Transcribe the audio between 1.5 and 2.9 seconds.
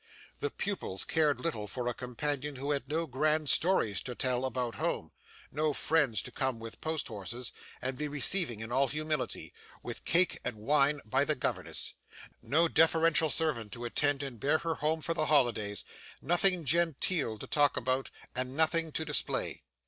for a companion who had